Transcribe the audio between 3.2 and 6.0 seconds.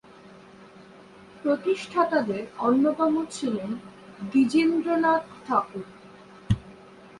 ছিলেন দ্বিজেন্দ্রনাথ ঠাকুর।